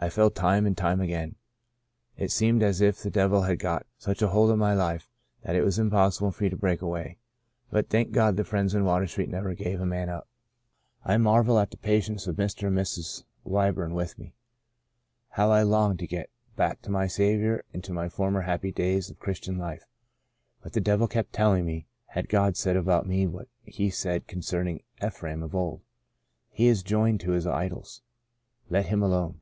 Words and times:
I 0.00 0.10
fell 0.10 0.30
time 0.30 0.64
and 0.64 0.76
time 0.76 1.00
again. 1.00 1.34
It 2.16 2.30
seemed 2.30 2.62
as 2.62 2.80
if 2.80 3.02
the 3.02 3.10
devil 3.10 3.42
had 3.42 3.58
got 3.58 3.84
such 3.96 4.22
a 4.22 4.28
hold 4.28 4.48
upon 4.50 4.60
my 4.60 4.72
life 4.72 5.10
that 5.42 5.54
The 5.54 5.58
Portion 5.60 5.86
of 5.88 5.92
Manasseh 5.92 6.22
1 6.22 6.26
1 6.28 6.30
3 6.30 6.30
it 6.30 6.30
was 6.30 6.30
impossible 6.30 6.30
for 6.30 6.44
me 6.44 6.50
to 6.50 6.56
break 6.78 6.82
away, 6.82 7.18
but 7.72 7.88
thank 7.88 8.12
God 8.12 8.36
the 8.36 8.44
friends 8.44 8.76
in 8.76 8.84
Water 8.84 9.08
Street 9.08 9.28
never 9.28 9.54
give 9.54 9.80
a 9.80 9.86
man 9.86 10.08
up. 10.08 10.28
I 11.04 11.16
marvel 11.16 11.58
at 11.58 11.72
the 11.72 11.78
patience 11.78 12.28
of 12.28 12.36
Mr. 12.36 12.68
and 12.68 12.78
Mrs. 12.78 13.24
Wyburn 13.44 13.92
with 13.92 14.20
me. 14.20 14.34
How 15.30 15.50
I 15.50 15.62
longed 15.62 15.98
to 15.98 16.06
get 16.06 16.30
back 16.54 16.80
to 16.82 16.90
my 16.92 17.08
Saviour 17.08 17.64
and 17.74 17.82
to 17.82 17.92
the 17.92 18.08
former 18.08 18.42
happy 18.42 18.70
days 18.70 19.10
of 19.10 19.18
Christian 19.18 19.58
life; 19.58 19.84
but 20.62 20.74
the 20.74 20.80
devil 20.80 21.08
kept 21.08 21.32
telling 21.32 21.64
me 21.66 21.88
God 22.28 22.44
had 22.44 22.56
said 22.56 22.76
about 22.76 23.08
hie 23.08 23.26
what 23.26 23.48
He 23.64 23.90
said 23.90 24.28
concerning 24.28 24.84
Ephraim 25.04 25.42
of 25.42 25.56
old, 25.56 25.80
* 26.18 26.50
He 26.52 26.68
is 26.68 26.84
joined 26.84 27.18
to 27.22 27.32
his 27.32 27.48
idols, 27.48 28.02
let 28.70 28.86
him 28.86 29.02
alone.' 29.02 29.40